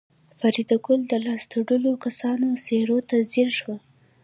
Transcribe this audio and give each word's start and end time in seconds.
فریدګل 0.39 0.99
د 1.07 1.13
لاس 1.25 1.41
تړلو 1.51 1.91
کسانو 2.05 2.49
څېرو 2.65 2.97
ته 3.09 3.15
ځیر 3.31 3.49
شو 3.59 3.75